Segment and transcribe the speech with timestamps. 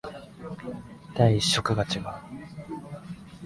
[1.15, 2.05] 第一色が違う